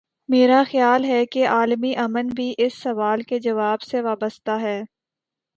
میرا 0.29 0.61
خیال 0.71 1.05
ہے 1.05 1.25
کہ 1.25 1.47
عالمی 1.47 1.93
ا 1.95 2.05
من 2.09 2.27
اب 2.31 2.39
اس 2.57 2.81
سوال 2.83 3.21
کے 3.21 3.39
جواب 3.39 3.81
سے 3.81 4.01
وابستہ 4.01 4.57
ہے۔ 4.61 4.79